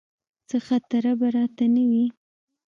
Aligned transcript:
څه 0.49 0.57
خطره 0.67 1.11
به 1.19 1.27
راته 1.35 1.65
نه 1.75 1.83
وي. 1.89 2.05